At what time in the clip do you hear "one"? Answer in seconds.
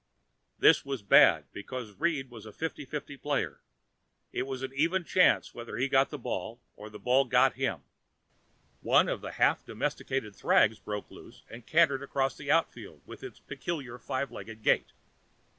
8.81-9.07